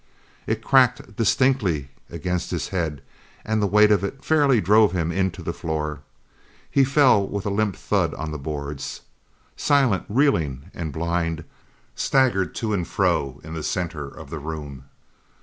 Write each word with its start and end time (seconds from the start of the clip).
It 0.47 0.63
cracked 0.63 1.15
distinctly 1.15 1.91
against 2.09 2.49
his 2.49 2.69
head 2.69 3.03
and 3.45 3.61
the 3.61 3.67
weight 3.67 3.91
of 3.91 4.03
it 4.03 4.25
fairly 4.25 4.59
drove 4.59 4.93
him 4.93 5.11
into 5.11 5.43
the 5.43 5.53
floor. 5.53 6.01
He 6.71 6.83
fell 6.83 7.27
with 7.27 7.45
a 7.45 7.51
limp 7.51 7.75
thud 7.75 8.15
on 8.15 8.31
the 8.31 8.39
boards. 8.39 9.01
Silent, 9.55 10.05
reeling 10.09 10.71
and 10.73 10.91
blind, 10.91 11.43
staggered 11.93 12.55
to 12.55 12.73
and 12.73 12.87
fro 12.87 13.41
in 13.43 13.53
the 13.53 13.61
centre 13.61 14.07
of 14.07 14.31
the 14.31 14.39
room. 14.39 14.85